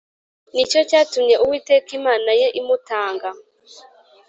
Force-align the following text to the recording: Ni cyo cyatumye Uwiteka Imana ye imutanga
Ni 0.53 0.63
cyo 0.71 0.81
cyatumye 0.89 1.35
Uwiteka 1.43 1.89
Imana 1.99 2.29
ye 2.39 2.47
imutanga 2.59 3.29